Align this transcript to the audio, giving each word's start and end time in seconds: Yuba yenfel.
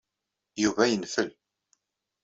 Yuba 0.63 0.83
yenfel. 0.87 1.29